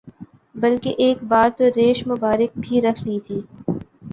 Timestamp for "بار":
1.23-1.49